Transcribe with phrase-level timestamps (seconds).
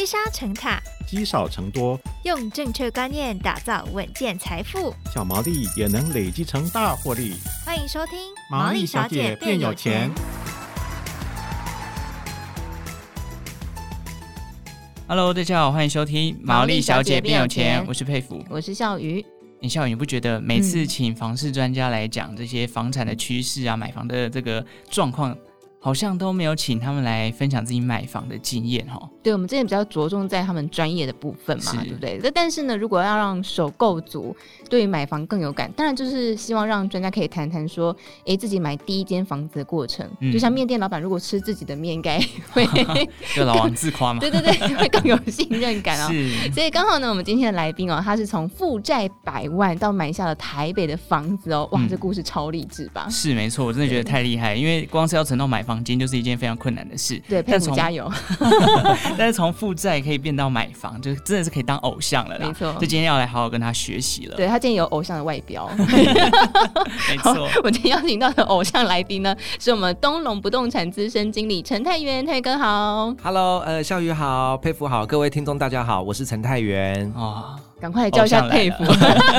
[0.00, 7.34] 积沙成塔，积少成多，用正确观念打造稳健财富，小毛利也能累积成大获利。
[7.66, 8.18] 欢迎收听
[8.50, 10.10] 《毛利小姐变有钱》。
[15.06, 19.22] Hello，大家好，欢迎收听《毛利小姐变有钱》，我是佩服，我是笑鱼。
[19.60, 25.36] 你孝瑜，你不觉得每次请房市专家来讲这些房产的趋势啊，买房的这个状况？
[25.82, 29.00] 好像都没有请他们来分享自己买房的经验哈。
[29.22, 32.20] 对，我们之前比较着重在他们专业的部分嘛，对不对？
[32.22, 34.36] 那但是呢，如果要让首购族
[34.68, 40.08] 对于买房更有感，当然就是希望让专家可以谈谈说，哎，自己买第一间房子的过程。
[40.20, 42.20] 嗯、就像面店老板，如果吃自己的面，应 该
[42.52, 42.66] 会
[43.34, 44.20] 就老王自夸嘛。
[44.20, 46.08] 对对对，会更有信任感哦。
[46.12, 46.52] 是。
[46.52, 53.06] 所以刚好呢，我们今天的来宾哦，他是从负债百万到买下了台北的房子哦，哇，嗯、这故事超励志吧？
[53.10, 57.20] 是没错，我真的觉得太厉害，因为光是要存到买房金就是一件非常困难的事。
[57.28, 58.10] 对，佩服加油。
[59.18, 62.46] 但是从负债可以变到买房，就真的是可以当偶像了啦。
[62.46, 64.36] 没错，就今天要来好好跟他学习了。
[64.36, 65.70] 对，他今天有偶像的外表。
[65.76, 73.14] 没错，我今天邀请到的偶像来宾呢，是我们东隆不动产资深经理陈太元，泰哥好。
[73.22, 77.12] Hello，呃，笑宇好，佩服好，各位听众大家好，我是陈太元。
[77.14, 78.84] 哦赶快来叫一下佩服，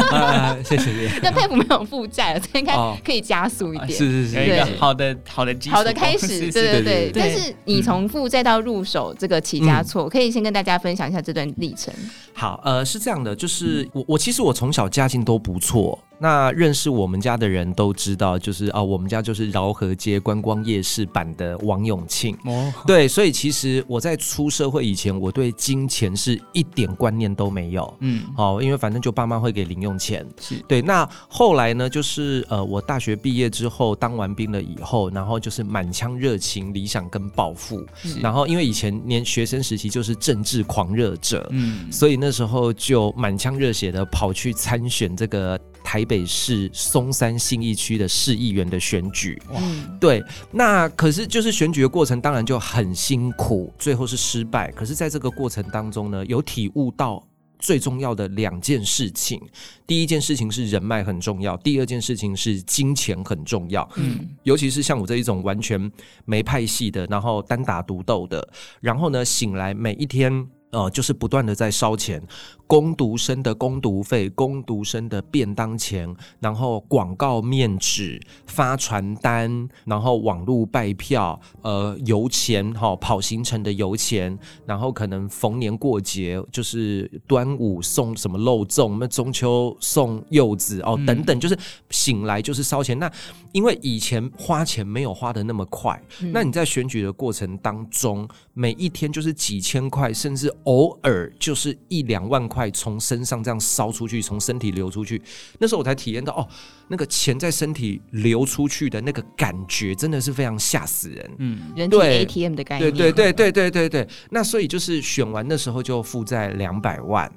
[0.66, 1.10] 谢谢你。
[1.22, 2.74] 那佩服没有负债了，这应该
[3.06, 3.90] 可以加速一点。
[3.90, 6.50] 是是是，有一个好的好的基，好的开始。
[6.52, 7.12] 对对对。
[7.14, 11.94] 但是你从负债到入手这个起家错，可以先跟大家分享一下这段历程。
[12.34, 16.00] 好，呃，是这样的，就是我我其实我从小家境都不错。
[16.22, 22.38] 那认识我们家的人都知道，就是啊，我们家就是饶河街观光夜市版的王永庆。
[22.46, 27.92] 哦，对，所以其实我在出社会以前，我对金钱是一点观念都没有。
[28.02, 30.24] 嗯，哦，因为反正就爸妈会给零用钱。
[30.40, 30.80] 是对。
[30.80, 37.84] 那后来呢，就是呃，我大学毕业之后当完兵了以后，然后就是满腔热情、理想跟抱负。
[38.04, 45.60] 是然后因为以前年学生时期就是政治狂热者，嗯，所以那时候就满腔热血的跑去参选这个。
[45.84, 49.62] 台北市松山信义区的市议员的选举，哇，
[49.98, 54.70] 对，那可是就是选举的过程，当然就很辛苦，最后是失败。
[54.74, 57.26] 可是，在这个过程当中呢，有体悟到
[57.60, 59.42] 最重要的两件事情。
[59.88, 63.90] 第一件事情是人脉很重要，第二件事情是金钱很重要。
[63.96, 65.90] 嗯，尤其是像我这一种完全
[66.26, 68.46] 没派系的，然后单打独斗的，
[68.82, 70.46] 然后呢，醒来每一天。
[70.72, 72.22] 呃，就是不断的在烧钱，
[72.66, 91.58] 工读生的工读费，工读生的便当钱，然后广告面纸、发传单，然后网络拜票，呃，油钱哈、哦，跑行程的油钱，然后可能逢年过节，就是端午送什么肉粽，那中秋送柚子哦，等等，就是
[91.90, 92.98] 醒来就是烧钱。
[92.98, 93.12] 那
[93.52, 98.28] 因为以前花钱没有花的那么快，嗯、那你在选举的过程当中，
[98.62, 100.52] 每一天就是几千块，甚至。
[100.66, 105.20] 偶尔就是一两万块从身上这样烧出去，从身体流出去，
[105.58, 106.48] 那时候我才体验到哦，
[106.88, 111.32] 那个钱在身体流出去的那个感觉，真的是非常吓死人。
[111.40, 112.94] 嗯，人体 ATM 的概念。
[112.94, 114.08] 对对对对对对对。
[114.30, 117.32] 那所以就是选完的时候就负债两百万，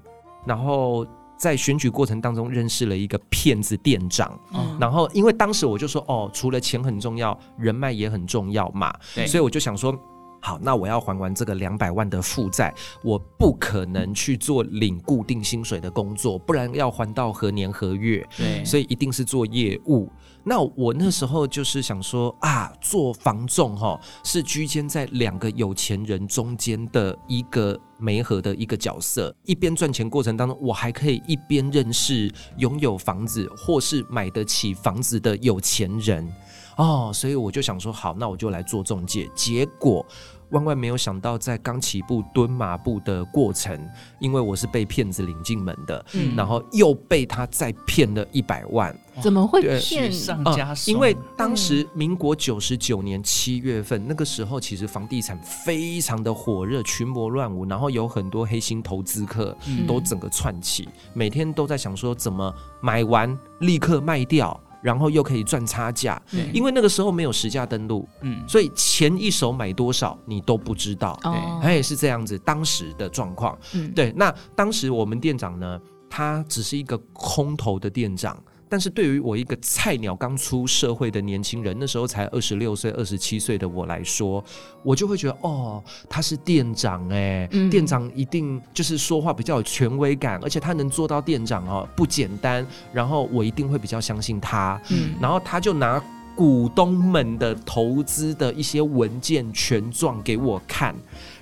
[0.44, 1.06] 然后
[1.38, 4.38] 在选举过程当中认识了一个骗子店长。
[4.52, 8.92] 嗯，然后因为当时我就说哦，除了钱很重要，人脉也很重要嘛。
[9.14, 9.98] 对，所以我就想说。
[10.44, 12.72] 好，那我要还完这个两百万的负债，
[13.02, 18.22] 我不可能去做领固定薪水的工作，不然要还到何年何月？
[18.36, 20.06] 对，所以一定是做业务。
[20.44, 36.30] 那我那时候就是想说啊，做房仲哈，是居间在两个有钱人中间的一个媒合的一个角色，一边赚钱过程当中，我还可以一边认识拥有房子或是买得起房子的有钱人
[36.76, 40.04] 哦，所以我就想说，好，那我就来做中介，结果。
[40.50, 43.78] 万万没有想到，在刚起步蹲马步的过程，
[44.20, 50.94] 因为我是被骗子领进门的，嗯，然后又被他再骗了一百万，怎么会骗上加双？
[50.94, 59.56] 因为当时民国九十九年七月份，嗯、那个时候其实房地产非常的火热，群魔乱舞，然后有很多黑心投资客
[59.86, 64.60] 都整个窜起，嗯、每天都在想说怎么买完立刻卖掉。
[64.84, 66.20] 然后又可以赚差价，
[66.52, 71.32] 因为那个时候没有实价登录，嗯，所以前一手买多少你都不知道，对，
[71.62, 74.12] 他也是这样子当时的状况，嗯，对。
[74.14, 78.36] 那当时我们店长呢，他只是一个空头的店长。
[78.74, 84.44] 但是对于我一个菜鸟刚出社会的年轻人，那时候才二十六岁、二十七岁的我来说，
[84.82, 92.66] 我就会觉得哦，他是店长哎，嗯、店长一定就是说话比较有权威感，而且他能做到店长哦，不简单。
[92.92, 96.02] 然后我一定会比较相信他，嗯，然后他就拿
[96.34, 100.92] 股东们的投资的一些文件权状给我看，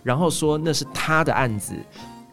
[0.02, 1.72] 然后说那是他的案子，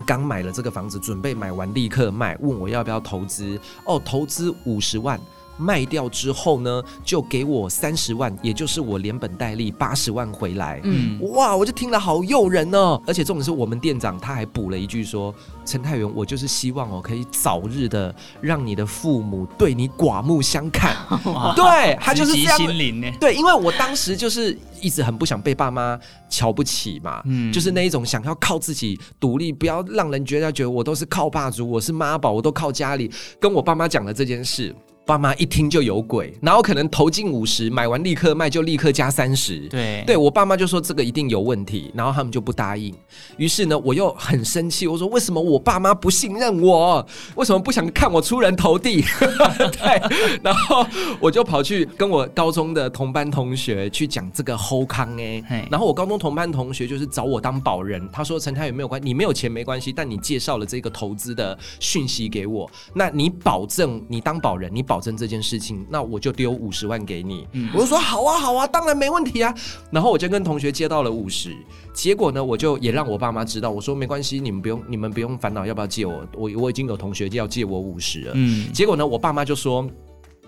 [0.05, 3.59] 刚买了这个房子，准备买完立刻卖，问我要不要投资。
[3.85, 5.19] 哦，投资五十万。
[5.59, 10.79] 卖掉之后呢，就给我三十万，也就是我连本带利八十万回来。
[10.83, 12.99] 嗯，哇，我就听了好诱人哦。
[13.05, 15.33] 而且重点是我们店长他还补了一句说
[15.65, 20.95] ：“陈太元，我就是希望哦，可以早日的让你的父母对你刮目相看。
[21.33, 22.57] 哇”对，他就是这样。
[22.57, 33.11] 心灵对，因为我当时就是一直很不想被爸妈瞧不起嘛，嗯，就是那一种想要靠自己独立，不要让人觉得觉得我都是靠爸主，我是妈宝，我都靠家里。
[33.39, 34.73] 跟我爸妈讲了这件事。
[35.09, 39.57] 爸妈一听就有鬼，然后可能投进五十，买完立刻卖，就立刻加三十。
[39.67, 42.93] 对，对我爸妈就说这个一定有问题，然后他们就不答应。
[43.35, 47.03] 于是呢，我又很生气，我说为什么我爸妈不信任我？
[47.33, 49.01] 为什么不想看我出人头地？
[49.81, 50.85] 对，然后
[51.19, 64.98] 我就跑去跟我高中的同班同学去讲这个后康哎，然后我高中同班同学就是找我当保人，他说陈太有没有关，你没有钱没关系，但你介绍了这个投资的讯息给我，那你保证你当保人，你保。
[64.99, 67.47] 保证这件事情，那我就丢五十万给你。
[67.53, 69.55] 嗯、我就说好啊，好啊，当然没问题啊。
[69.89, 71.55] 然后我就跟同学借到了五十，
[71.93, 78.33] 结果呢，我就也让我爸妈知道，我说没关系，你们不用，你们不用烦恼要不要借我，我我已经有同学要借我五十了。
[78.35, 79.89] 嗯，结果呢，我爸妈就说，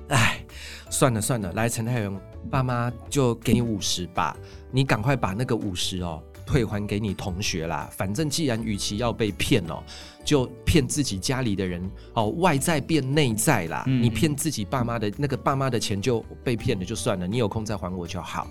[0.09, 0.43] 哎，
[0.89, 4.35] 算了算了，来陈太元，爸妈就给你五十吧，
[4.69, 7.89] 你赶快把那个五十哦退还给你同学啦。
[7.95, 9.81] 反正既然与其要被骗哦。
[10.23, 11.81] 就骗自己家里的人
[12.13, 13.83] 哦，外在变内在啦。
[13.87, 17.27] 嗯、你骗自己爸妈的那个爸妈的钱就被骗了，就算了。
[17.27, 18.47] 你有空再还我就好。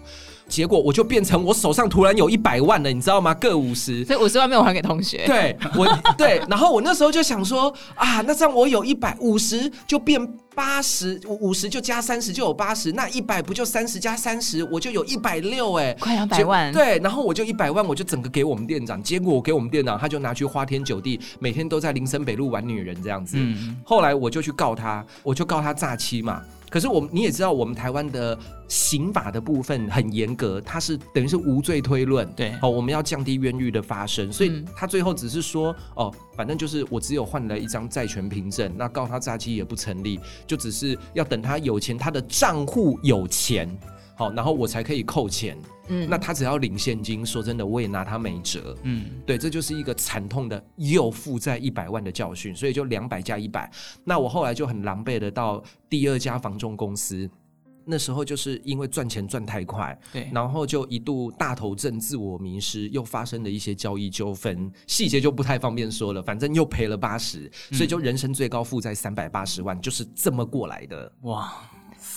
[0.51, 3.33] 结果我就变成我手上突然有一百万了，你知道吗？
[3.33, 5.25] 各五十，所以五十万没有还给同学。
[5.25, 5.87] 对，我
[6.19, 10.21] 对，然后我那时候就想说啊，那这样我有一百五十就变
[10.55, 16.73] 八十，五十就加三十就有八十，那一百不就三十加三十，我就有一百六哎，快两百万。
[16.73, 19.01] 对，然后我就一百万，我就整个给我们店长。
[19.01, 23.37] 结果我给我们店长，他就拿去花天酒地，每天都在林森北路玩女人这样子。
[23.39, 26.43] 嗯，后来我就去告他，我就告他诈欺嘛。
[26.71, 28.39] 可是我们你也知道，我们台湾的
[28.69, 32.31] 刑法的部分很严格，它是等于是无罪推论。
[32.35, 43.69] 对，哦，我们要降低冤狱的发生，所以他最后只是说，哦，反正就是我只有换了一张债权凭证，那告他诈欺也不成立，就只是要等他有钱，他的账户有钱。
[44.21, 45.57] 好，然后我才可以扣钱。
[45.89, 48.77] 嗯，那他只要领现金，说真的，我也拿他没辙。
[48.83, 53.73] 嗯，对，这就是一个惨痛的又负债一百万的教训，所以就两百加一百。
[54.05, 57.29] 那我后来就很狼狈的到第二家房仲公司，
[57.87, 66.23] 那时候就是因为赚钱赚太快，对，然后就一度大头症自我迷失，又发生了一些交易纠纷，细节就不太方便说了。
[66.23, 71.11] 反正又赔了八十，所以就人生最高负债三百八十万，就是这么过来的。
[71.23, 71.55] 哇！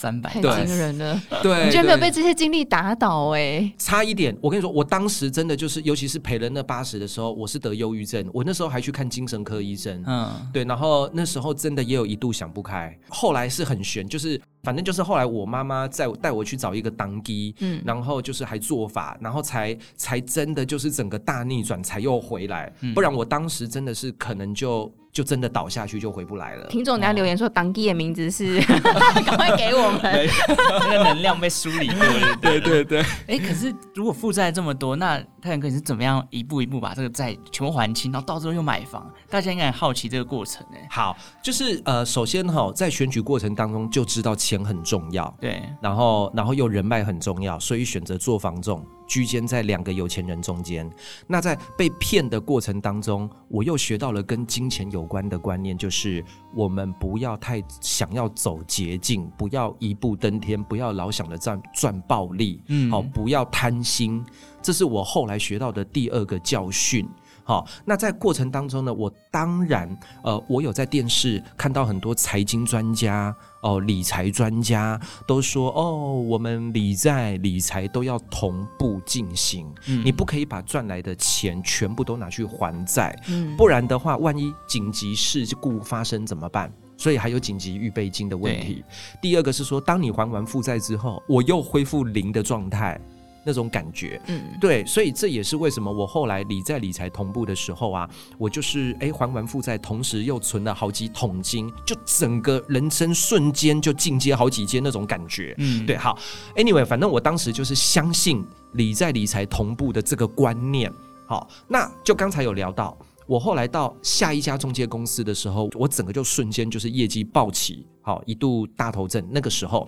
[0.03, 1.17] 三百，太惊人了！
[1.41, 3.73] 对，你居然没有被这些经历打倒哎、欸！
[3.77, 10.03] 差一点，我跟你说，我当时真的就是，尤其是赔了那八十的时候，我是得忧郁症，我那时候还去看精神科医生。
[10.05, 14.37] 嗯，对，然后那时候真的也有一度想不开，后来是很悬，就是。
[14.63, 26.67] 反正就是后来我妈妈在带我去找一个当机，嗯，然后就是还做法，然后才才真的就是整个大逆转，才又回来，嗯、不然我当时真的是可能就就真的倒下去就回不来了。
[26.67, 28.59] 听众你要留言说当地的名字是，
[29.25, 33.01] 赶快给我们，那个能量被梳理过了，对对对。
[33.01, 39.11] 哎、欸，可是如果负债这么多，那太阳哥你是怎么样一步一步把这个债全部还清，然后到最后又买房？
[39.29, 40.77] 大家应该很好奇这个过程呢。
[40.89, 50.89] 好，就是呃，首先哈，在选举过程当中就知道钱很重要，对，然后然后又人脉很重要，所以选择做房仲，居间在两个有钱人中间。
[51.27, 64.23] 那在被骗的过程当中，我又学到了跟金钱有关的观念，就是我们不要太想要走捷径，不要一步登天，不要老想着赚赚暴利，嗯，好，不要贪心，
[64.61, 67.07] 这是我后来学到的第二个教训。
[67.43, 69.89] 好，那在过程当中呢，我当然，
[70.23, 86.71] 呃，我有在电视看到很多财经专家哦、呃，理财专家都说，哦，我们理债理财都要同步进行，嗯，你不可以把赚来的钱全部都拿去还债，嗯，不然的话，万一紧急事故发生怎么办？
[86.95, 88.85] 所以还有紧急预备金的问题。
[89.21, 92.97] 第二个是说，当你还完负债之后，我又恢复零的状态。
[93.45, 106.17] 那种感觉，嗯，对，所以这也是为什么我后来理在理财同步的时候啊，我就是哎还完负债，同时又存了好几桶金，就整个人生瞬间就进阶好几阶那种感觉，嗯，对，好
[106.55, 110.91] ，anyway，反正我当时就是相信理在理财同步的这个观念，
[111.25, 112.97] 好，那就刚才有聊到，
[113.27, 119.87] 我后来到下一家中介公司的时候，我整个就瞬间就是业绩暴起，好，一度大头阵，那个时候。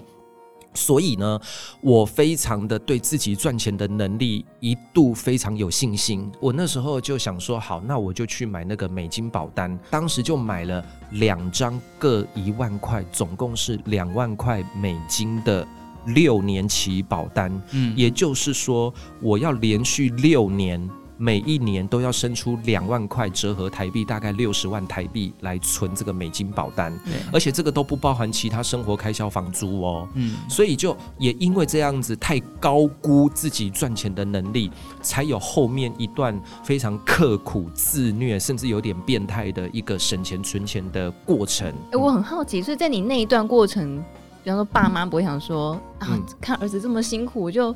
[0.75, 1.39] 所以呢，
[1.82, 6.29] 我非常的对自己赚钱的能力一度非常有信心。
[6.39, 9.79] 我那时候就想说，好，那我就去买那个美金保单。
[9.89, 15.65] 当时就买了两张各一万块，总共是两万块美金的
[16.08, 17.51] 六年期保单。
[17.72, 20.88] 嗯，也就是说，我要连续六年。
[21.17, 26.91] 每一年都要生出两万块，折合台币大概六十万台币来存这个美金保单，
[27.31, 30.07] 而且这个都不包含其他生活开销、房租哦。
[30.15, 34.69] 嗯，所以就也因为这样子太高估自己赚钱的能力，
[35.01, 41.67] 才有后面一段非常刻苦、自虐，甚至有点变态的一个省钱存钱的过程。
[41.91, 44.03] 哎，我很好奇，所以在你那一段过程，
[44.43, 47.74] 比方说爸妈不会想说啊，看儿子这么辛苦，我就。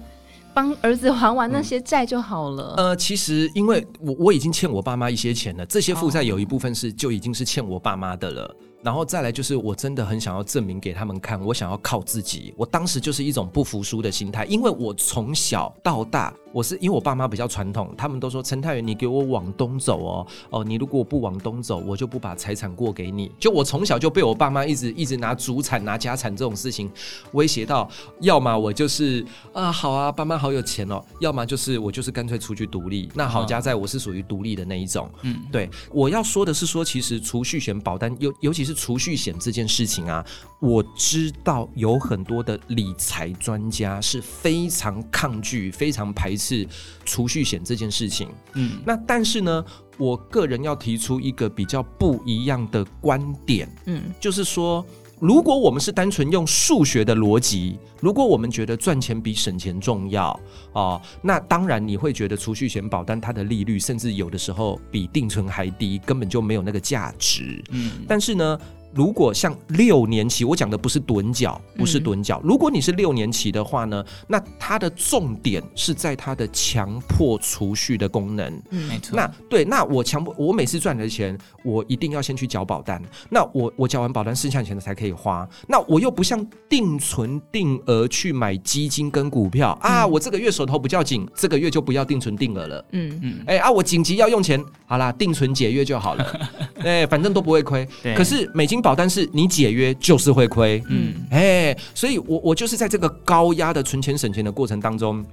[0.53, 2.75] 帮儿子还完那些债就好了。
[2.77, 2.87] 嗯。
[2.87, 8.55] 呃，其实因为我我已经欠我爸妈一些钱了，这些负债有一部分是就已经是欠我爸妈的了。
[8.81, 12.53] 然后再来就是，我真的很想要证明给他们看，我想要靠自己。
[12.55, 16.33] 我当时就是一种不服输的心态，因为我从小到大。
[16.51, 23.31] 我是因为我爸妈比较传统，他们都说陈太元，你给我往东走哦哦，你如果不往东走，我就不把财产过给你。
[23.39, 26.89] 就我从小就被我爸妈一直一直拿祖产拿家产这种事情
[27.33, 27.89] 威胁到，
[28.21, 33.09] 要么我就是啊好啊，爸妈好有钱哦，要么就是我就是干脆出去独立。
[33.13, 35.69] 那好家在我是属于独立的那一种，嗯，对。
[35.91, 40.25] 我要说的是说，其实储蓄险保单尤尤其是储蓄险这件事情啊，
[40.59, 46.49] 我知道有很多的理财专家是非常抗拒、非常排斥。
[46.49, 46.67] 是
[47.05, 49.63] 储蓄险这件事情，嗯，那但是呢，
[49.99, 54.83] 我个人要提出一个比较不一样的观点，嗯，就是说，
[55.19, 60.39] 如果我们是单纯用数学的逻辑，如果我们觉得赚钱比省钱重要
[60.71, 68.59] 哦，那当然你会觉得储蓄险保单它的利率甚至有的时候比定存还低，根本就没有那个价值，嗯，但是呢。
[68.93, 72.41] 如果像六年期，我讲的不是趸缴，不是趸缴。
[72.43, 78.51] 如果你是六年期的话呢，那它的重点是在它的强迫储蓄的功能。
[78.71, 79.15] 嗯，没错。
[79.15, 82.99] 那对，那我强迫我每次赚的钱，我一定要先去缴保单。
[83.29, 85.47] 那我我缴完保单，剩下钱的才可以花。
[85.67, 92.85] 那我又不像定存定额去买基金跟股票啊，我这个月手头比较紧，这个月就不要定存定额了。
[92.93, 93.39] 嗯嗯。
[93.45, 96.49] 哎啊，我紧急要用钱，好啦，定存解约就好了。
[96.81, 97.87] 哎，反正都不会亏。
[98.15, 98.78] 可是美金。
[98.81, 105.25] 保单是你解约就是会亏，嗯，哎，所以我我就是在这个高压的存钱省钱的过程当中，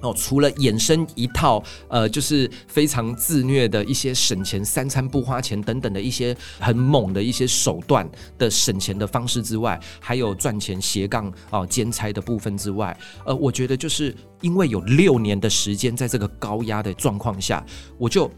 [0.00, 17.64] 哦，除了衍生一套呃，就是非常自虐的一些省钱、三餐不花钱等等的一些很猛的一些手段的省钱的方式之外，还有赚钱斜杠哦兼差的部分之外，呃，我觉得就是因为有六年的时间在这个高压的状况下，
[17.98, 18.30] 我就。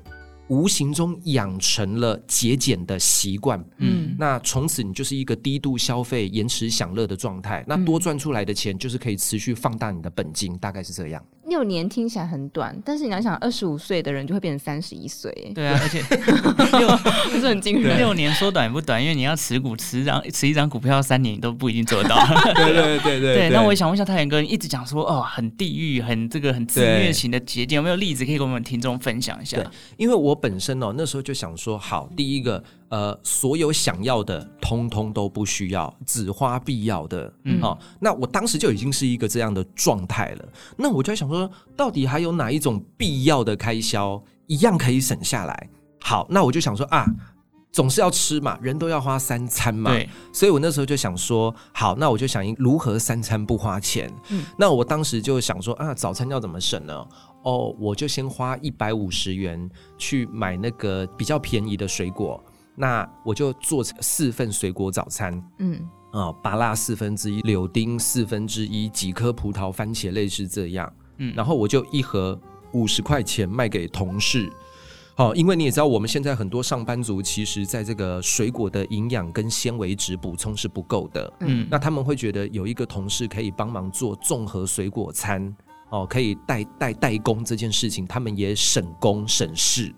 [0.48, 7.64] 无形中养成了节俭的习惯，嗯，那从此你就是一个低度消费、延迟享乐的状态。
[7.66, 11.24] 那多赚出来的钱就是可以持续放大你的本金，大概是这样。
[11.54, 15.32] 六年听起来很短，但是你要想，二十五岁的人就会变成三十一岁。
[15.54, 16.02] 对啊，而且
[16.78, 16.88] 六
[17.30, 17.96] 不是很惊人。
[17.96, 22.16] 六年说短不短，因为你要持股持张持一张股票三年，你都不一定做得到。
[22.56, 23.34] 对对对对对。
[23.36, 29.56] 对，那我也想问一下太原哥，你一直讲说哦，很地狱，很这个很自虐型的节俭，有没有例子可以跟我们听众分享一下？
[29.56, 32.64] 对，因为我本身哦，那时候就想说，好，第一个。
[32.94, 37.34] 呃，所有想要的，通通都不需要，只花必要的。
[37.42, 40.48] 嗯，好、哦，那我当时就已经是一个这样的状态了。
[40.76, 45.70] 那我就在想说，到底还有哪一种必要的开销一样可以省下来？
[46.02, 47.04] 好，那我就想说啊，
[47.72, 49.90] 总是要吃嘛，人都要花三餐嘛。
[49.90, 54.08] 对，所以我那时候就想说，好，那我就想如何三餐不花钱。
[54.28, 57.04] 嗯，那我当时就想说啊，早餐要怎么省呢？
[57.42, 62.40] 哦，我就先花一百五十元去买那个比较便宜的水果。
[62.76, 72.38] 那我就做四份水果早餐，嗯，啊，芭辣四分之一，柳丁四分之一，几颗葡萄、番茄类似这样，嗯，然后我就一盒
[72.72, 74.52] 五十块钱卖给同事，
[75.14, 85.54] 好，因为你也知道，我们现在很多上班族其实在这个水果的营养跟纤维质补充是不够的，嗯，那他们会觉得有一个同事可以帮忙做综合水果餐，
[85.90, 89.94] 哦，可以代代代工这件事情，他们也省工省事。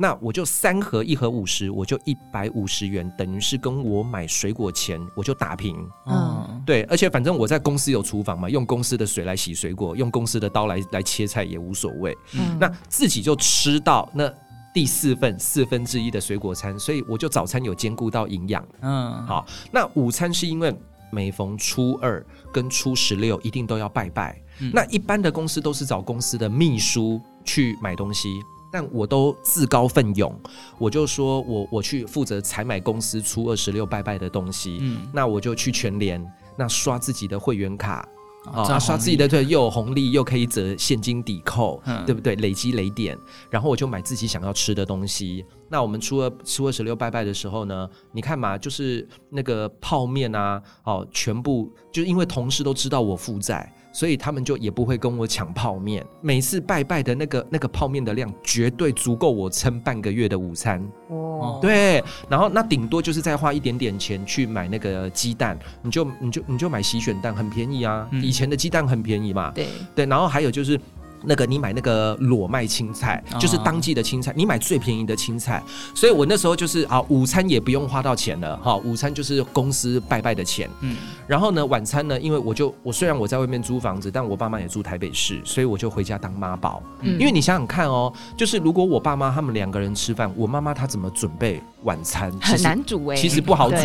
[0.00, 5.76] 那我就三盒，一盒五十，我就一百五十元，等于是跟我买水果钱我就打平。
[6.06, 12.16] 嗯，对，而且反正我在公司有厨房嘛，用公司的水来洗水果，用公司的刀来来切菜也无所谓。
[12.32, 14.32] 嗯，那自己就吃到那
[14.72, 18.66] 第四份四分之一的水果餐，所以我就早餐有兼顾到营养。
[18.80, 20.74] 嗯，好，那午餐是因为
[21.12, 24.40] 每逢初二跟初十六一定都要拜拜。
[24.60, 28.40] 嗯，那一般的公司都是找公司的秘书去买东西。
[28.70, 30.32] 但我都自告奋勇，
[30.78, 36.24] 我就说我我去负责采买公司出二十六拜拜的东西，嗯，那我就去全联，
[36.56, 38.08] 那刷自己的会员卡，
[38.52, 42.36] 啊，他刷自己的对，又有红利，又可以折现金抵扣，嗯、对不对？
[42.36, 43.18] 累积累点，
[43.50, 45.44] 然后我就买自己想要吃的东西。
[45.68, 53.72] 那我们初二、初二十六拜拜的时候呢，你看嘛，就是那个泡面啊，哦，全部就因为同事都知道我负债。
[53.92, 60.82] 所以他们就也不会跟我抢泡面，每次拜拜的那个那个泡面的量绝对足够我撑半个月的午餐。
[61.08, 68.08] 哦，对，然后那顶多就是再花一点点钱去买那个鸡蛋，你就你就你就买洗选蛋，很便宜啊。
[68.22, 69.50] 以前的鸡蛋很便宜嘛。
[69.52, 70.78] 对对，然后还有就是。
[71.22, 75.62] 那个你买那个裸卖青菜，就是当季的青菜，你买最便宜的青菜。
[75.94, 80.68] 所以我那时候就是啊，午餐也不用花到钱了哈，午餐就是公司拜拜的钱。
[80.80, 80.96] 嗯，
[81.26, 86.82] 然后呢，晚餐呢，因为我就我虽然我在外面租房子，但我爸妈也住台北市，所以我就回家当妈宝。
[87.00, 92.32] 嗯，因为你想想看哦，就是如果我爸妈他们两个人吃饭，我妈妈她怎么准备晚餐？
[92.40, 93.76] 很难煮哎，其实不好煮。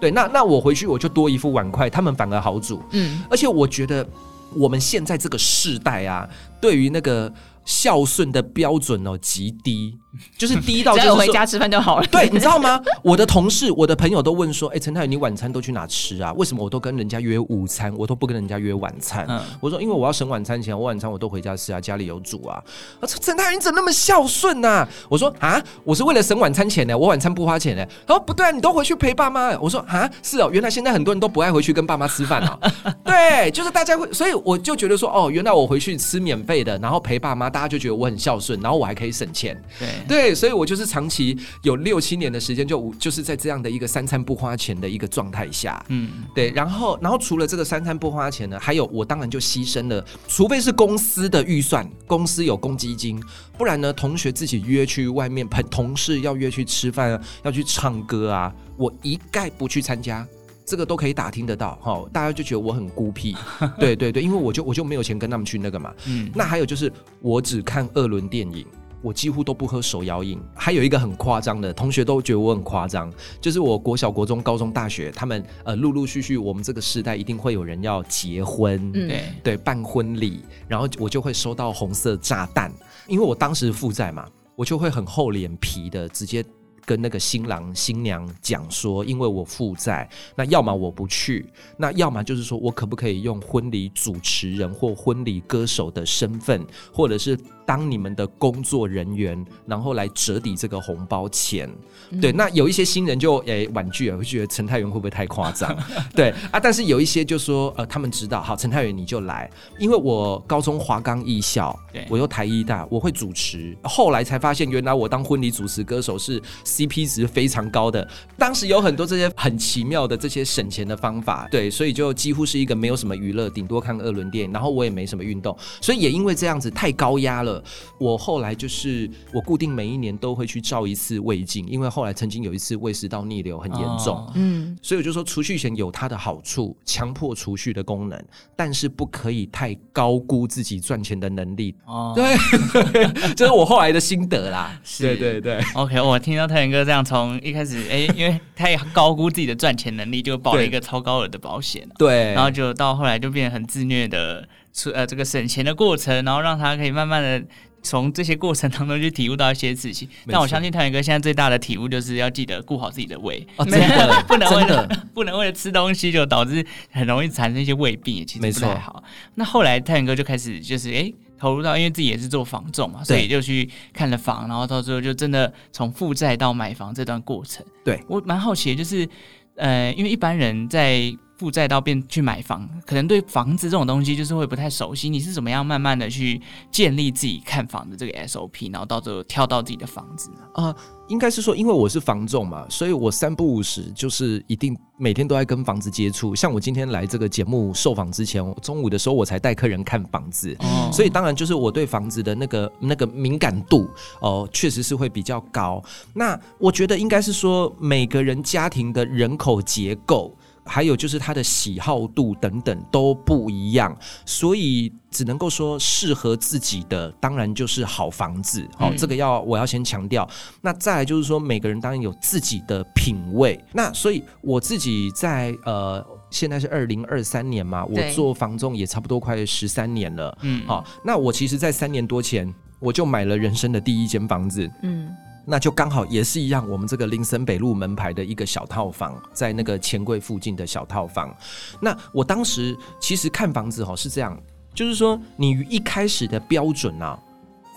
[0.00, 2.82] 对，那那我回去我就多一副碗筷，他们反而好煮。
[2.92, 4.06] 嗯，而且我觉得。
[4.54, 6.28] 我们现在这个世代啊，
[6.60, 7.32] 对于那个。
[7.64, 9.94] 孝顺的标准哦极低，
[10.36, 12.06] 就是低到就是回家吃饭就好了。
[12.06, 12.80] 对，你知道吗？
[13.02, 16.32] 我的同事、我的朋友都问说：“哎、欸，陈太宇，你晚餐都去哪吃啊？
[16.34, 22.58] 为什么我都跟人家约午餐，我都不跟人家约晚餐？”嗯、我说：“因为我要省晚餐钱，我晚餐我都回家吃啊，家里有煮啊。”
[23.00, 32.58] 我说：“陈太宇，你怎么那么孝顺啊？”我说：“啊，我是为了省晚餐钱呢，我晚餐不花钱呢。”他说：“不对啊，你都回去陪爸妈。”我说：“啊，是哦，原来现在很多人都不爱回去跟爸妈吃饭哦。
[33.04, 53.22] ”对，就是大家会，所以我就觉得说：“哦，原来我回去吃免费的，然后陪爸妈，大家就觉得我很孝。”顺，然后我还可以省钱，对对，所以我就是长期有六七年的时间，就就是在这样的一个三餐不花钱的一个状态下，嗯，对，然后然后除了这个三餐不花钱呢，还有我当然就牺牲了，除非是公司的预算，公司有公积金，
[53.56, 60.26] 不然呢，同学自己约去外面，朋同事要约去吃饭，要去唱歌啊，我一概不去参加。
[60.70, 63.34] 这个都可以打听得到，哈，大家就觉得我很孤僻，
[63.80, 68.66] 对对对，因为我就我就没有钱跟他们去那个嘛，嗯，那还有就是我只看二轮电影，
[69.02, 79.22] 我几乎都不喝手摇饮，还有一个很夸张的，同学都觉得我很夸张，就是我国小、国中、高中、大学，他们呃陆陆续续，我们这个时代一定会有人要结婚，嗯，对。
[79.42, 82.72] 对，办婚礼，然后我就会收到红色炸弹，
[83.06, 86.44] 因为我当时负债嘛，我就会很厚脸皮的直接。
[86.86, 91.44] 跟那个新郎新娘讲说，因为我负债，那要么我不去，
[91.76, 101.68] 那要么就是说我可不可以用婚礼主持人或婚礼歌手的身份，或者是当你们的工作人员，然后来折抵这个红包钱。
[102.08, 105.76] 嗯、对，那有一些新人就诶、欸、婉拒了，会觉得陈太元会不会太夸张？
[106.16, 116.42] 对啊，但是有一些就说呃，他们知道，好，陈太元你就来，因为我高中华冈艺校，对我又台艺大，我会主持，后来才发现原来我当婚礼主持歌手是。
[116.64, 127.57] CP 值非常高的，当时有很多这些很奇妙的这些省钱的方法，对，所以就几乎是一个没有什么娱乐，顶多看二轮电影，然后我也没什么运动，所以也因为这样子太高压了，
[127.98, 142.36] 我后来就是我固定每一年都会去照一次胃镜，因为后来曾经有一次胃食道逆流很严重，嗯，所以我就说储蓄险有它的好处，强迫储蓄的功能，但是不可以太高估自己赚钱的能力，哦，对，
[143.34, 145.08] 这是我后来的心得啦，是。
[145.08, 154.46] 对对对，OK，我听到太哥这样从一开始，哎、欸，因为他也高估自己的赚钱能力，就保了一个超高额的保险，对，然后就到后来就变得很自虐的，
[154.94, 157.42] 呃，这个省钱的过程，然后让他可以慢慢的
[157.82, 160.08] 从这些过程当中去体悟到一些事情。
[160.26, 169.02] 但我相信太元哥现在最大的体悟就是要记得顾好自己的胃，哦、真的不能为了不能为了吃东西就导致很容易产生一些胃病，其实不太好。
[169.34, 170.94] 那后来太元哥就开始就是哎。
[170.94, 179.08] 欸投入到，因为自己也是做房仲嘛，所以就去看了房，然后到最后就真的从负债到买房这段过程，对我蛮好奇的，就是
[179.54, 185.08] 呃，因为一般人在负债到变去买房，可能对房子这种东西就是会不太熟悉。
[185.08, 190.38] 你是怎么样慢慢的去建立自己看房的这个 SOP，然后到最后挑到自己的房子呢？
[190.54, 196.34] 啊、呃，应该是说，因为我是房仲嘛，所以我三不五时就是一定每天都在跟房子接触。
[196.34, 203.88] 像我今天来这个节目受访之前，中午的时候我才带客人看房子，哦、所以当然就是我对房子的那个那个敏感度
[204.20, 205.80] 哦，呃、确实是会比较高。
[206.12, 210.34] 那我觉得应该是说，每个人家庭的人口结构。
[210.68, 218.68] 还有就是他的喜好度等等都不一样，所以只能够说适合自己的，当然就是好房子。
[218.76, 220.28] 好、嗯哦，这个要我要先强调。
[220.60, 223.58] 那再来就是说，每个人当然有自己的品味。
[223.72, 230.36] 那所以我自己在呃，现在是二零二三年嘛，我做房仲也差不多快十三年了。
[230.42, 234.70] 嗯，好，那我其实，在三年多前我就买了人生的第一间房子。
[234.82, 235.08] 嗯。
[235.50, 241.34] 那就刚好也是一样，我们这个林森北路门牌的一个小套房，在那个钱柜附近的小套房。
[241.80, 244.38] 那我当时其实看房子哈是这样，
[244.74, 247.18] 就是说你一开始的标准啊，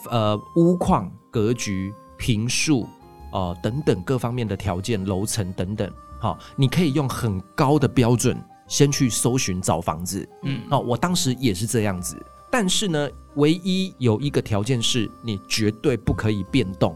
[0.09, 2.85] 呃，屋况、格局、平数
[3.31, 10.27] 哦等等各方面的条件、楼层等等，好，你可以用很高的标准先去搜寻找房子。
[10.43, 16.93] 嗯，哦，我当时也是这样子，但是呢，唯一有一个条件是你绝对不可以变动。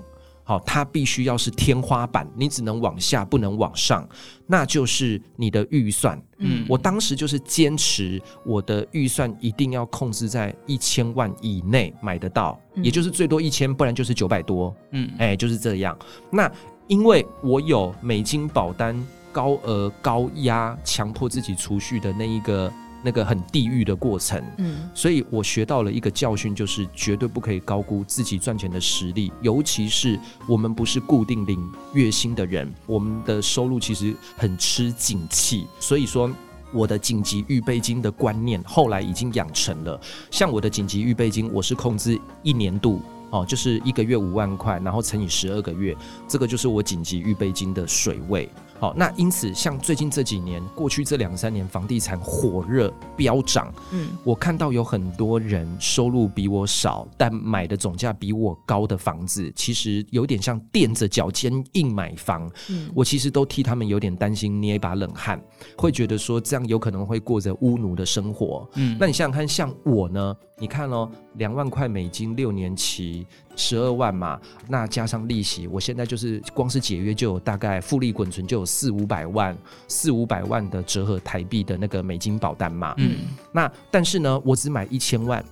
[0.48, 4.08] 好，它必须要是天花板，你只能往下，不能往上，
[4.46, 6.22] 那就是你的预算。
[6.38, 14.72] 嗯，我当时就是坚持我的预算一定要控制在一千万以内买得到，嗯、也就是最多一千，不然就是九百多。
[14.92, 15.98] 嗯，哎、欸，就是这样。
[16.30, 16.50] 那
[16.86, 18.96] 因为我有美金保单
[19.32, 22.72] 高额高压强迫自己储蓄的那一个。
[23.06, 31.64] 那个很地狱的过程，嗯，所以我学到了一个教训，就是绝对不可以高估自己赚钱的实力，尤其是我们不是固定领
[31.94, 36.30] 月薪的人，我们的收入其实很吃景气，所以说
[36.74, 43.00] 我的紧急预备金的观念后来已经养成了，像我的紧急预备金，我是控制一年度。
[43.32, 48.48] 哦，就是一个月五万块，然后乘以十二个月，这个就是我紧急预备金的水位。
[48.78, 53.74] 好，那因此，像最近这几年，过去这两三年，房地产火热飙涨。
[53.92, 62.52] 嗯，我看到有很多人收入比我少，但买的总价比我高的房子，其实有点像垫着脚尖硬买房。
[62.70, 65.42] 嗯，我其实都替他们有点担心，捏一把冷汗，
[65.78, 68.70] 会觉得说这样有可能会过着乌奴的生活。
[68.76, 70.36] 嗯，那你想想看，像我呢？
[70.58, 82.94] 你看哦，两万块美金六年期，十二万嘛，那加上利息，我现在就是光是解约就有大概复利滚存就有四五百万，四五百万的折合台币的那个美金保单嘛。
[82.98, 83.20] 嗯，
[83.52, 85.44] 那但是呢，我只买一千万，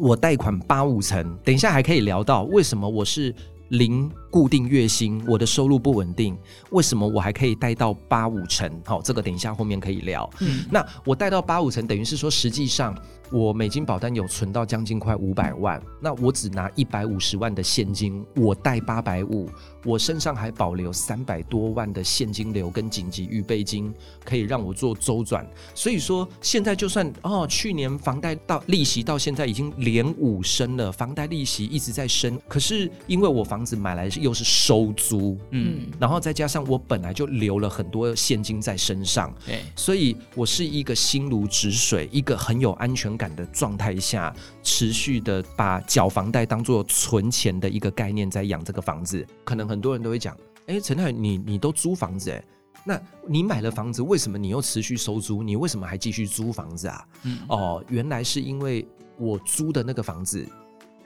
[0.00, 3.34] 我贷款八五成，等一下还可以聊到为什么我是。
[3.72, 6.36] 零固定月薪，我的收入不稳定，
[6.70, 8.68] 为什么我还可以贷到八五成？
[8.84, 10.28] 好，这个等一下后面可以聊。
[10.40, 12.96] 嗯，那我贷到八五成，等于是说，实际上
[13.30, 19.48] 我美金保单有存到将近快五百万，那我只拿一百五十万的现金，我贷八百五，
[19.84, 25.46] 我身上还保留三百多万的现金流跟紧急预备金，可以让我做周转。
[25.74, 49.26] 所以说，现在就算哦，去年房贷到利息到现在已经连五升了，房贷利息一直在升，可是因为我房房子买来又是收租，嗯，然后再加上我本来就留了很多现金在身上，对，所以我是一个心如止水，一个很有安全感的状态下，持续的把缴房贷当做存钱的一个概念在养这个房子。
[49.44, 52.44] 可能很多人都会讲，哎，陈太，你你都租房子哎，
[52.84, 55.42] 那你买了房子，为什么你又持续收租？
[55.42, 57.04] 你为什么还继续租房子啊？
[57.24, 58.86] 嗯，哦，原来是因为
[59.18, 60.46] 我租的那个房子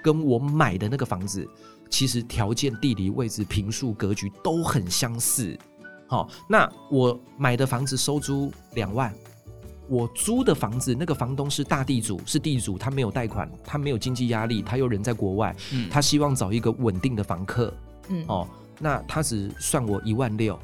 [0.03, 1.49] 跟我买的那个房子。
[1.91, 5.59] 其实条件、地理位置、平数、格局都很相似。
[6.09, 9.13] 好，那我买的房子收租两万，
[9.89, 17.75] 我租的房子那个房东是大地主，是地主，他没有贷款，他没有经济压力，他又人在国外，嗯，他希望找一个稳定的房客，
[18.09, 18.47] 嗯，哦，
[18.79, 20.57] 那他只算我一万六，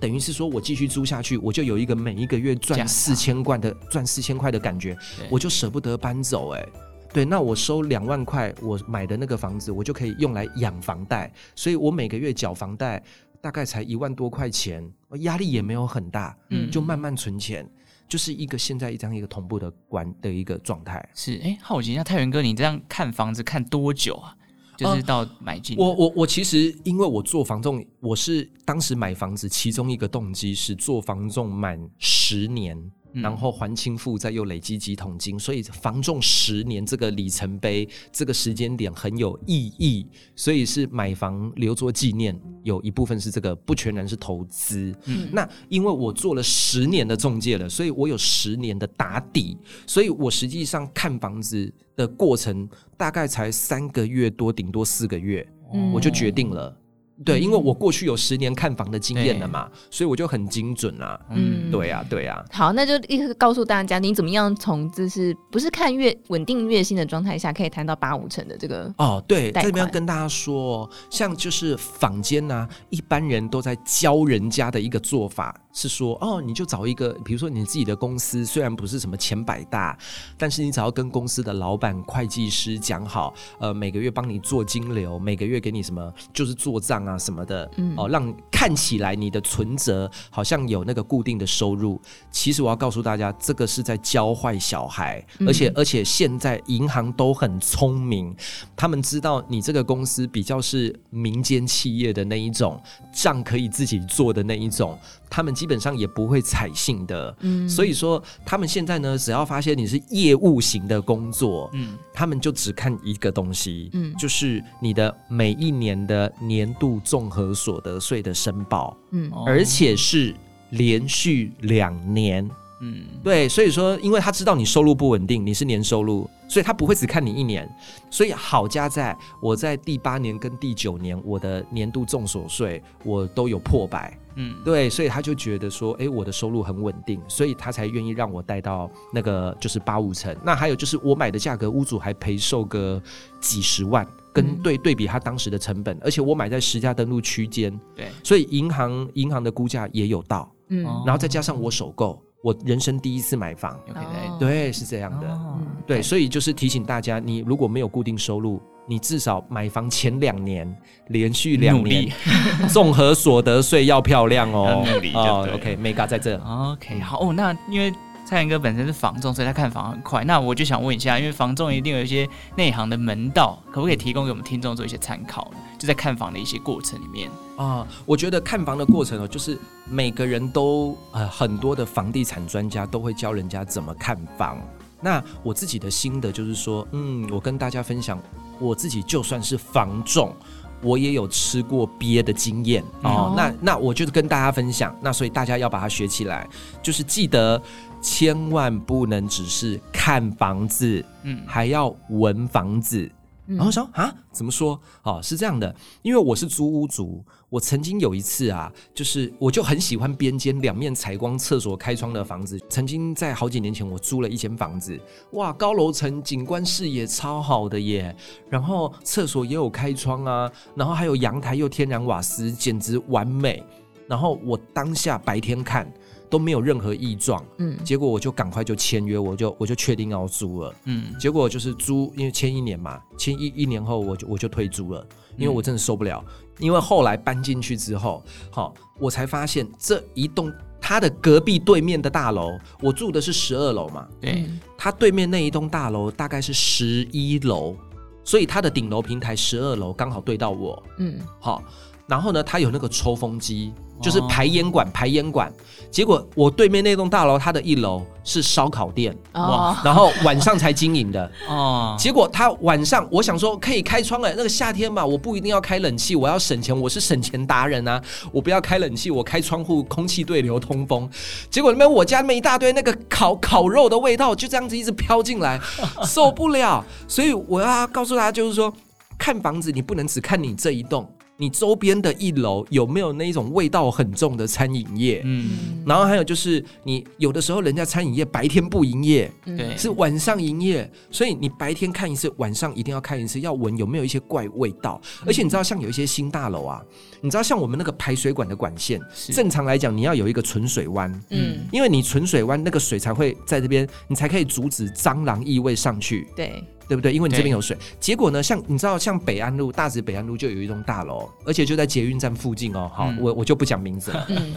[0.00, 4.96] 等于是说我继续租下去，我就有一个每一个月赚四千块的赚四千块的感觉，
[5.30, 6.66] 我就舍不得搬走，哎。
[7.12, 13.02] 对，那我收两万块，我买的那个房子，我就可以用来养房贷，所以我每个月缴房贷
[13.40, 14.86] 大概才一万多块钱，
[15.20, 17.68] 压力也没有很大，嗯，就慢慢存钱，
[18.06, 21.08] 就是一个现在这样一个同步的关的一个状态。
[21.14, 24.34] 是，哎，好奇一下，太原哥，你这样看房子看多久啊？
[24.76, 25.84] 就是到买进、呃。
[25.84, 32.78] 我我我其实因为我做房仲，我是当时买房子其中一个动机是做房仲满十年。
[33.12, 44.94] 然后还清负债，又累积几桶金，所以房仲十年这个里程碑，这个时间点很有意义，所以是买房留作纪念，有一部分是这个，不全然是投资。
[45.06, 56.76] 嗯，那因为我做了十年的中介了，所以我有十年的打底，所以我实际上看房子的过程大概才三个月多，顶多四个月，嗯，我就决定了。
[57.24, 61.18] 对，因为我过去有十年看房的经验了嘛，所以我就很精准啊。
[61.30, 62.44] 嗯，对呀、啊，对呀、啊。
[62.52, 69.22] 好，那就立刻告诉大家，你怎么样从就是不是看月稳定月薪的状态下，可以谈到八五成的这个哦。
[69.26, 75.54] 对，这边要跟大家说，像就是坊间呐、啊，一般人都在教人家的一个做法。
[75.70, 79.96] 是说哦，你就找一个，比如说你自己的公司，虽然不是什么前百大，
[80.36, 87.94] 但是你只要跟公司的老板、会计师讲好，呃，每个月帮你做金流，每个月给你什么，就是做账啊什么的，嗯。
[87.96, 92.00] 哦，让看起来你的存折好像有那个固定的收入。
[92.28, 98.34] 其实我要告诉大家，这个是在教坏小孩，而且、嗯、而且现在银行都很聪明，
[98.74, 104.98] 他们知道你这个公司比较是民间企业的那一种账可以自己做的那一种，
[105.30, 107.32] 他们基本上也不会采信的。
[107.42, 114.12] 嗯，所以说他们现在呢，只要发现你是业务型的工作，嗯，他们就只看一个东西，嗯。
[114.18, 120.34] 就是你的每一年的年度综合所得税的申报，嗯哦而且是
[120.70, 122.48] 连续两年。
[122.80, 127.68] 嗯，对，所以说，因为他知道你收入不稳定，你是年收入，所以他不会只看你一年。
[128.08, 134.16] 所以好家在我在第八年跟第九年，我的年度重所税我都有破百。
[134.36, 140.32] 嗯，对，所以他就觉得说，哎，我的收入很稳定，所以他才愿意让我带到那个就是八五成。
[140.44, 143.02] 那还有就是我买的价格，屋主还赔售个
[143.40, 144.06] 几十万，
[144.42, 155.40] 跟对对比他当时的成本，而且我买在实价登录区间，对，所以银行银行的估价也有到，嗯哦然后再加上我首购，我人生第一次买房，有可以再哦对，是这样的。
[155.86, 160.70] 对，所以就是提醒大家，你如果没有固定收入，你至少买房前两年
[161.08, 162.10] 连续两努年，
[162.68, 164.84] 综合所得税要漂亮哦。
[164.86, 166.38] 要努力就哦对，OK，Mega 在这。
[166.38, 167.32] OK，好哦。
[167.32, 167.92] 那因为
[168.28, 170.22] 蔡元哥本身是房仲，所以他看房很快。
[170.24, 175.56] 那我就想问一下，因为房仲一定有一些内行的门道，可不可以提供给我们听众做一些参考呢？
[175.78, 177.30] 就在看房的一些过程里面。
[177.56, 184.58] 啊、我觉得看房的过程哦，就是每个人都呃很多的房地产专家都会教人家怎么看房。
[185.00, 188.20] 那我自己的心得就是说，嗯，我跟大家分享，
[188.58, 190.36] 我自己就算是房仲，
[190.82, 193.10] 我也有吃过鳖的经验哦。
[193.10, 196.46] 哦那那我就跟大家分享，那所以大家要把它学起来，
[196.82, 197.60] 就是记得
[198.00, 203.10] 千万不能只是看房子，嗯，还要闻房子。
[203.46, 204.78] 然后说啊，怎么说？
[205.02, 212.60] 哦，是这样的，因为我是租屋族，我曾经有一次啊，就是我就很喜欢边间两面采光、厕所开窗的房子。
[212.68, 215.00] 曾经在好几年前，我租了一间房子，
[215.32, 218.14] 哇，高楼层，景观视野超好的耶，
[218.50, 223.64] 然后厕所也有开窗啊，然后还有阳台又天然瓦斯，简直完美。
[224.06, 225.90] 然后我当下白天看
[226.30, 227.76] 都没有任何异状，嗯。
[227.84, 230.74] 结果我就赶快就签约，我就我就确定要租了。
[230.84, 236.24] 嗯，结果就是租，因为签一年嘛，签一一年后我就我就退租了，因为我真的受不了。
[236.58, 244.44] 因为后来搬进去之后，好，我才发现这一栋它的隔壁对面的大楼，我住的是十二楼嘛，对，
[244.76, 247.76] 它对面那一栋大楼大概是十一楼，
[248.24, 251.20] 所以它的顶楼平台十二楼刚好对到我，嗯。
[251.38, 251.62] 好，
[252.08, 255.52] 然后呢，它有那个抽风机，就是哦排烟管，排烟管。
[255.90, 261.30] 结果我对面那栋大楼，它的一楼是烧烤店，哦，然后晚上才经营的。
[261.48, 271.08] 哦，结果他晚上，我想说可以开窗哎，那个夏天嘛，我不一定要开冷气，我要省钱，我是省钱达人啊，我不要开冷气，我开窗户，空气对流通风。
[271.50, 275.60] 结果那边我家那边一大堆那个烤烤肉的味道，就这样子一直飘进来，
[276.08, 276.82] 受不了。
[277.06, 278.72] 所以我要告诉大家，就是说，
[279.18, 281.06] 看房子你不能只看你这一栋。
[281.40, 285.22] 你周边的一楼有没有那种味道很重的餐饮业？
[285.24, 295.00] 嗯，然后还有就是，你有的时候人家餐饮业白天不营业，对，是晚上营业，所以你白天看一次，晚上一定要看一次，要闻有没有一些怪味道。
[295.24, 296.82] 而且你知道，像有一些新大楼啊，
[297.20, 299.00] 你知道像我们那个排水管的管线，
[299.32, 306.28] 正常来讲你要有一个存水弯，嗯，因为你存水弯那个水才会在这边，你才可以阻止蟑螂异味上去。
[306.36, 307.12] 对，对不对？
[307.12, 307.76] 因为你这边有水。
[307.98, 312.90] 结果呢，像你知道，像北安路、大直北安路就有一栋大楼，而且就在捷运站附近哦。
[312.94, 314.26] 好，嗯我我就不讲名字了。
[314.28, 314.54] 嗯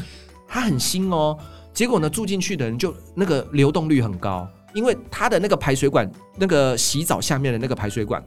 [0.47, 1.37] 它很新哦。
[1.73, 8.21] 结果呢，住进去的人就那个流动率很高，因为它的那个排水管，那个洗澡下面的那个排水管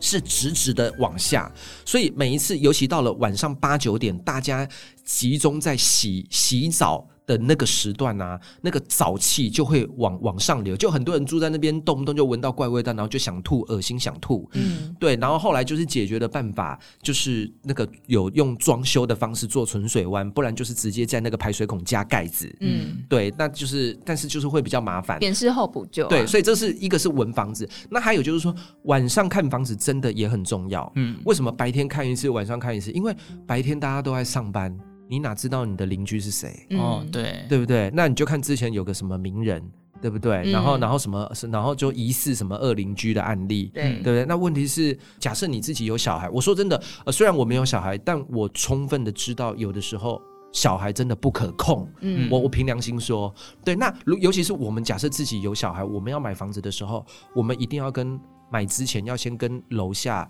[0.00, 1.50] 是直直的往下，
[1.84, 4.68] 所以每一次，尤其到了晚上八九点，大家
[5.04, 7.06] 集中在洗洗澡。
[7.28, 14.48] 的那个时段啊，那个沼气就会往往上流，就很多人住在那边，动不动就闻到怪味道，然后就想吐，恶心想吐。
[14.54, 22.50] 嗯对，然后后来就是解决的办法，就是那个有用装修的方式做纯水湾，不然就是直接在那个排水孔加盖子。
[22.60, 25.18] 嗯，对，那就是，但是就是会比较麻烦。
[25.18, 30.90] 点事后补救啊，对，所以这是一个是闻房子，那还有就是说晚上看房子真的也很重要。
[30.96, 32.90] 嗯，为什么白天看一次，晚上看一次？
[32.92, 33.14] 因为
[33.46, 34.74] 白天大家都在上班，
[35.08, 36.66] 你哪知道你的邻居是谁？
[36.70, 37.90] 嗯哦，对，对不对？
[37.94, 39.62] 那你就看之前有个什么名人，
[40.00, 40.42] 对不对？
[40.44, 44.24] 嗯然后，然后什么，然后就疑似什么恶邻居的案例，对对不对？
[44.26, 50.20] 那问题是，假设你自己有小孩，我说真的，呃，虽然我没有小孩，但我充分的知道，有的时候
[50.52, 51.88] 小孩真的不可控。
[52.00, 53.74] 嗯我我凭良心说，对。
[53.74, 58.18] 那如尤其是我们假设自己有小孩，我们要买房子的时候，我们一定要跟
[58.50, 60.28] 买之前要先跟楼下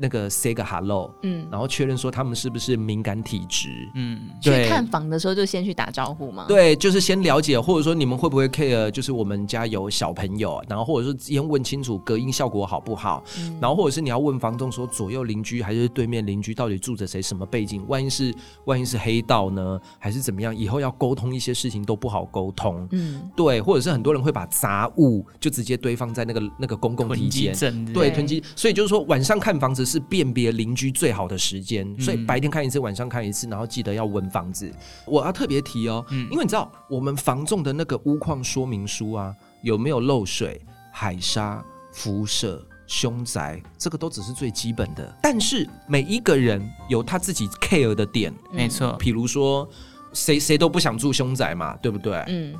[0.00, 4.62] 那个 say 个 hello，嗯，然后确认说他们是不是敏感体质，嗯，对。
[4.62, 18.32] 去看房的时候就先去打招呼嘛，对，就是先了解，或者说你们会不会 care，就是我们家有小朋友，然后或者说先问清楚隔音效果好不好，嗯、然后或者是你要问房东说左右邻居还是对面邻居到底住着谁，什么背景，万一是
[18.66, 27.52] 万一是黑道呢，还是怎么样，以后要沟通一些事情都不好沟通，嗯，对，或者是很多人会把杂物就直接堆放在那个那个公共梯间，
[27.92, 29.87] 对，囤积，所以就是说晚上看房子。
[29.88, 34.70] 是辨别邻居最好的时间，所以白天看一次，晚上看一次，然后记得要闻房子。
[35.06, 40.60] 我要特别提哦，因为你知道我们房仲的那个屋况说明书啊，有没有漏水、
[40.92, 45.18] 海沙、辐射、凶宅，这个都只是最基本的。
[45.22, 48.92] 但是每一个人有他自己 care 的点，没错。
[48.98, 49.66] 比如说，
[50.12, 52.22] 谁谁都不想住凶宅嘛，对不对？
[52.28, 52.54] 嗯。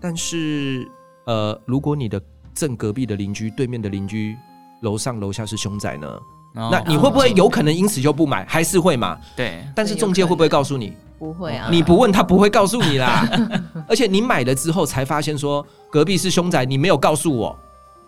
[0.00, 0.88] 但是，
[1.26, 2.22] 呃，如果你的
[2.54, 4.36] 正隔壁的邻居、对面的邻居、
[4.82, 6.08] 楼上楼下是凶宅呢？
[6.54, 8.44] 那你会不会有可能因此就不买？
[8.48, 9.16] 还是会嘛？
[9.36, 9.64] 对。
[9.76, 10.92] 但是中介会不会告诉你？
[11.18, 11.68] 不会啊。
[11.70, 13.28] 你不问他不会告诉你啦。
[13.86, 17.56] 而且你买了之后才发现说隔壁是凶宅，你没有告诉我，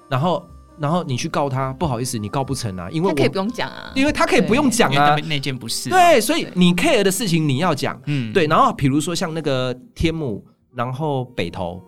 [0.08, 0.44] 然后
[0.78, 5.88] 然后你去告他，不好意思，你告不成啊，因为我可以不用讲啊，因为他可以不用讲啊，那件不是。
[5.90, 8.46] 对，所以你 care 的事情你要讲，嗯，对。
[8.46, 11.80] 然后比如说像那个天母，然后北投，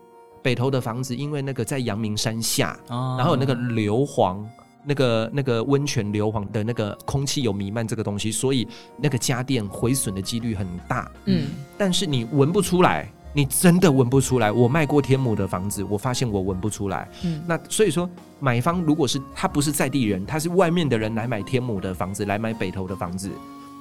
[0.43, 4.45] 北投的房子，因为那个在阳明山下，然后有那个硫磺。
[4.85, 8.67] 那个那个温泉硫磺的那个空气有弥漫这个东西，所以
[8.97, 11.11] 那个家电毁损的几率很大。
[11.27, 14.51] 嗯，但是你闻不出来，你真的闻不出来。
[14.51, 17.09] 我卖过天母的房子，我发现我闻不出来。
[17.23, 23.31] 嗯，那所以说买方如果是他不是在地人，他是外面的人来买天母的房子，来买北投的房子，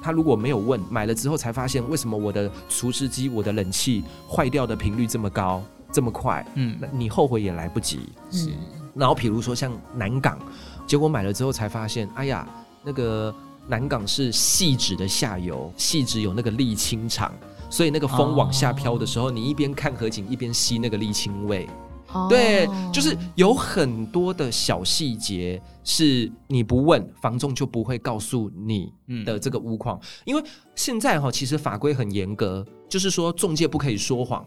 [0.04, 6.46] 他如果没有问，买了之后才发现为什么我的除湿机、我的冷气坏掉的频率这么高、这么快？
[6.54, 8.02] 嗯，那你后悔也来不及。
[8.30, 8.50] 是，
[8.94, 10.38] 然后比如说像南港。
[10.92, 12.46] 结果买了之后才发现，哎呀，
[12.84, 13.34] 那个
[13.66, 17.34] 南港是细指的下游，细指有那个沥青厂，
[17.70, 21.66] 所以那个风往下飘的时候，你一边看河景，一边吸那个沥青味。
[22.28, 28.92] 对，就是有很多的小细节是你不问房仲就不会告诉你
[29.24, 30.44] 的这个屋况，因为
[30.76, 34.46] 现在哈其实法规很严格，就是说中介不可以说谎，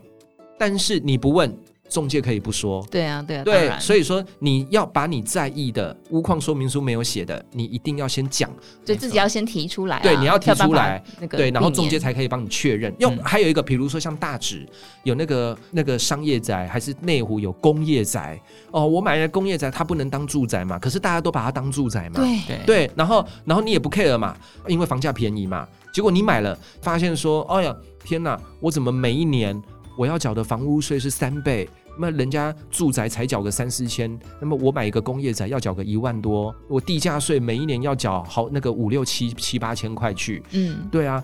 [0.58, 1.56] 但是你不问。
[1.94, 8.50] 仲介可以不说，对啊，对啊，对，所以说你要把你在意的屋况说明书没有写的，你一定要先讲，
[8.84, 12.92] 就自己要先提出来，对，你要提出来，对，然后中介才可以帮你确认。
[12.98, 14.68] 用还有一个，比如说像大直
[15.04, 18.36] 有那个那个商业宅，还是内湖有工业宅。
[18.72, 22.66] 哦，我买了工业宅，它不能当住宅嘛，可是大家都把它当住宅嘛，对。
[22.66, 29.62] 对，然后然后你也不 care 嘛，因为房价便宜嘛，结果你买了，发现说，哎呀，天哪，我怎么每一年
[29.96, 31.68] 我要缴的房屋税是三倍？
[31.96, 41.22] 那么人家住宅才缴个三四千，那么我买一个工业宅要缴个一万多，我地价税每一年要缴好那个五六七七八千块去，嗯，对啊。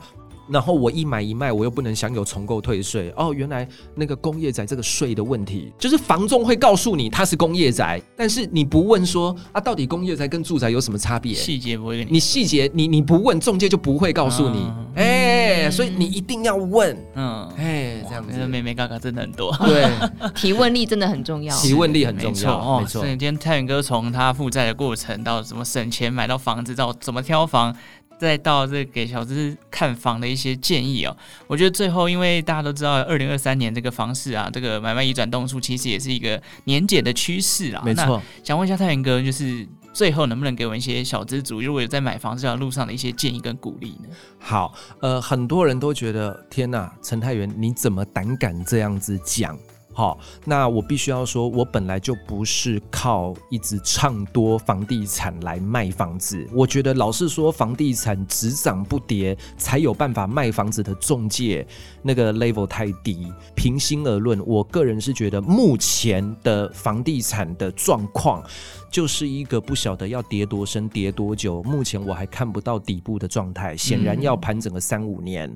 [0.51, 3.33] 然后我一买一卖，我又不能享有重购退税哦。
[3.33, 11.35] 原来那个工业宅这个税的问题，就是房仲会告诉你它是工业宅，但是你不问说啊，到底工业宅跟住宅有什么差别？
[11.35, 14.67] 细节不会，你细节你你不问，中介就不会告诉你。
[14.97, 16.97] 哎、嗯欸，所以你一定要问。
[17.15, 19.57] 嗯，哎，这样子，眉眉角角真的很多。
[19.59, 19.89] 对，
[20.35, 21.57] 提问力真的很重要。
[21.57, 23.03] 提问力很重要，哦、没错。
[23.03, 27.75] 所以今天泰远哥从他负债的过程到怎么省钱买到房子，到怎么挑房。
[28.21, 37.83] 再到这给小资看房的一些建议哦，我觉得最后，因为大家都知道，二零二三年这个房市啊，这个买卖移转栋数其实也是一个年减的趋势啊。
[37.83, 44.09] 没错，想问一下太原哥，就是最后能不能给我们一些小资族，如果有在买房这条路上的一些建议跟鼓励呢？
[44.39, 49.59] 好，呃，很多人都觉得，天哪，陈太原你怎么胆敢这样子讲？
[49.93, 56.47] 好，那我必须要说，我本来就不是靠一直唱多房地产来卖房子。
[56.53, 61.67] 我觉得老是说房地产只涨不跌才有办法卖房子的中介，
[62.03, 63.31] 那个 level 太低。
[63.55, 68.43] 平心而论，我个人是觉得目前的房地产的状况
[68.91, 75.55] 就是一个不晓得要跌多深、跌多久，目前我还看不到底部的状态，显然要盘整个三五年。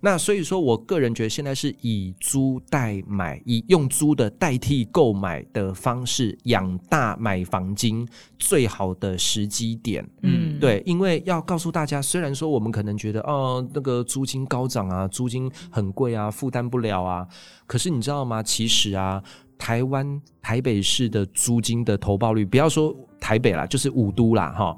[0.00, 8.06] 那所以说，我个人觉得现在是以租代买，以用租的代替购买的方式养大买房金
[8.38, 10.06] 最好的时机点。
[10.22, 17.26] 嗯，对，因为要告诉大家，虽然说我们可能觉得哦，那个租金高涨啊，租金很贵啊，负担不了啊，
[17.66, 18.42] 可是你知道吗？
[18.42, 19.22] 其实啊，
[19.58, 24.76] 台湾台北市的租金的投报率，不要说台北啦，就是五都啦，哈，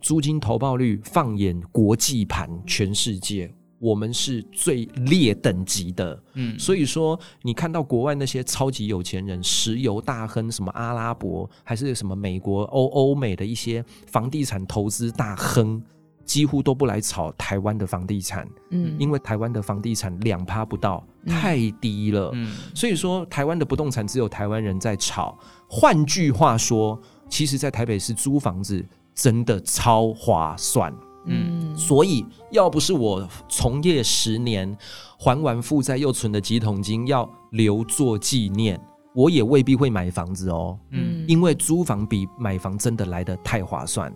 [0.00, 3.52] 租金投报率放眼国际盘，全世界。
[3.78, 6.22] 我们是最劣等级的。
[6.34, 15.82] 嗯，所以说你看到国外那些超级有钱人、石油大亨，什么阿拉伯还是什么美国、欧欧美的一些房地产投资大亨。
[16.24, 25.38] 几乎都不来炒台湾的房地产，嗯，因为台湾的房地产两趴不到，太低了，嗯，所以说台湾的不动产只有台湾人在炒。
[25.66, 27.00] 换句话说，
[27.30, 30.94] 其实，在台北市租房子真的超划算，
[31.28, 34.76] 嗯，所以要不是我从业十年，
[35.18, 38.80] 还完负债又存了几桶金，要留作纪念，
[39.14, 44.12] 我也未必会买房子哦，嗯，因为租房比买房真的来得太划算。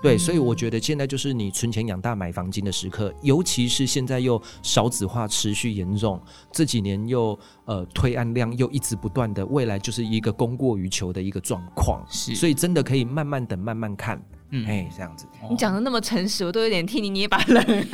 [0.00, 15.26] 对，所以我觉得现在就是你存钱养大买房金的时刻，尤其是现在又少子化持续严重，这几年又呃推案量又一直不断的，未来就是一个供过于求的一个状况，是，所以真的可以慢慢等，慢慢看，嗯，哎，这样子。
[15.50, 17.86] 你讲的那么诚实，我都有点替你捏把冷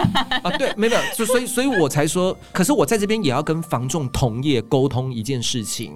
[0.43, 0.51] 啊。
[0.57, 5.93] 对，没有，就所以，所以我才说，可是我在这边也要跟房仲同业沟通一件事情，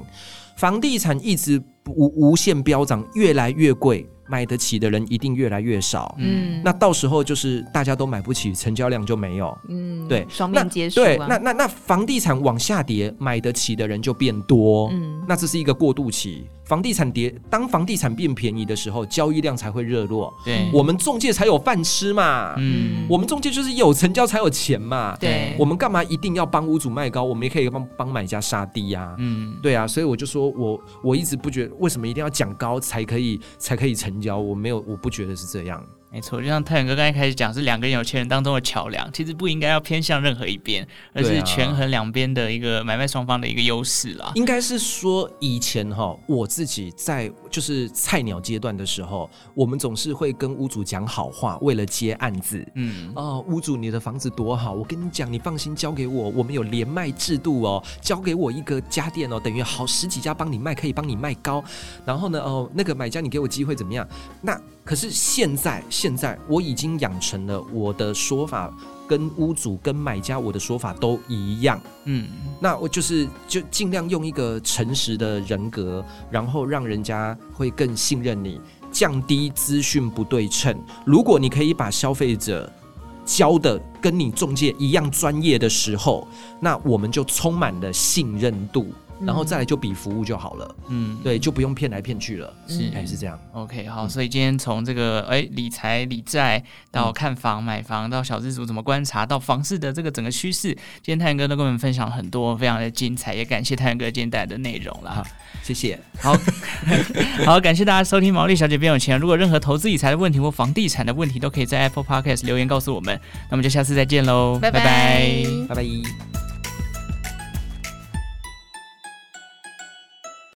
[0.56, 1.62] 房地产一直
[1.96, 4.08] 无无限飙涨，越来越贵。
[4.30, 16.46] 买得起的人一定越来越少，嗯，那到时候就是大家都买不起，成交量就没有，嗯，对，双面结束、啊，对，那那那房地产往下跌，买得起的人就变多，嗯，那这是一个过渡期。
[16.64, 35.84] 房地产跌，当房地产变便宜的时候，交易量才会热络，对，我们中介才有饭吃嘛，嗯，我们中介就是有成交才有钱嘛，对，我们干嘛一定要帮屋主卖高，我们也可以帮帮买家杀低呀，嗯，对啊，所以我就说我我一直不觉得为什么一定要讲高才可以才可以成交，我没有我不觉得是这样。
[36.10, 44.32] 没错，就像太阳哥刚才开始讲，是两个人有钱人当中的桥梁，其实不应该要偏向任何一边，而是权衡两边的一个买卖双方的一个优势啦。
[44.34, 52.66] 应该是说以前哈，我自己在就是菜鸟阶段的时候，我们总是会跟屋主讲好话，为了接案子。
[52.74, 61.62] 嗯，哦，屋主你的房子多好，我跟你讲，你放心交给我，我们有连卖制度哦，交给我一个家电哦，等于好十几家帮你卖，可以帮你卖高。
[62.06, 64.08] 然后呢，哦，那个买家你给我机会怎么样？
[64.40, 65.84] 那可是现在。
[66.00, 68.72] 现在我已经养成了我的说法
[69.08, 72.28] 跟屋主跟买家我的说法都一样，嗯，
[72.60, 78.60] 那我就是就尽量用一个诚实的人格，然后让人家会更信任你，
[78.92, 80.72] 降低资讯不对称。
[81.04, 82.72] 如果你可以把消费者
[83.24, 86.28] 教的跟你中介一样专业的时候，
[86.60, 88.86] 那我们就充满了信任度。
[89.24, 100.68] 然后再来就比服务就好了，嗯，对，就不用骗来骗去了，是还是这样？OK，好，所以今天从这个哎理财理债到看房买房到小资族怎么观察到房市的这个整个趋势，
[101.02, 105.26] 今天太阳哥都跟我们分享了很多，非常的精彩，也感谢太阳哥今天带来的内容了，好，
[105.62, 106.36] 谢谢，好
[107.44, 114.82] 好感谢大家收听毛利小姐变有钱，如果任何投资理财的问题或房地产的问题，都可以在 Apple Podcast 留言告诉我们，那么就下次再见喽，拜拜，
[115.68, 116.47] 拜拜。